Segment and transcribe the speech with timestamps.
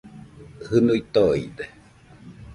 [0.67, 1.65] Jɨnui toide